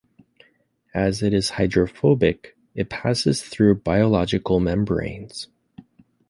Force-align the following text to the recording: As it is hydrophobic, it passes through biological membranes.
As 0.95 1.21
it 1.21 1.31
is 1.31 1.51
hydrophobic, 1.51 2.57
it 2.73 2.89
passes 2.89 3.43
through 3.43 3.81
biological 3.81 4.59
membranes. 4.59 5.47